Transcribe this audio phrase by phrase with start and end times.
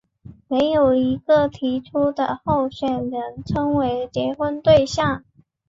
[0.47, 5.23] 没有一个提出的候选人称为结婚对象。